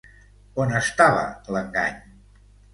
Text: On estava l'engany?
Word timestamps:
On 0.65 0.73
estava 0.79 1.21
l'engany? 1.57 2.03